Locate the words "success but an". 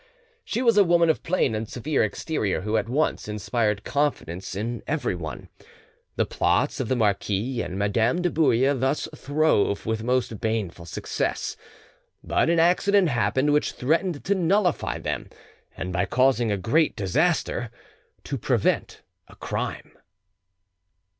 10.87-12.59